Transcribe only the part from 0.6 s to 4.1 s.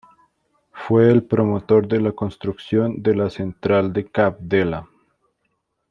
Fue el promotor de la construcción de la central de